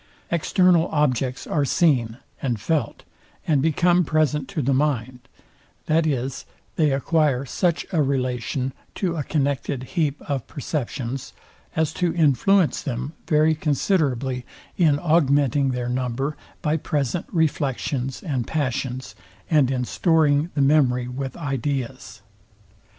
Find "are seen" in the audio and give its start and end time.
1.45-2.17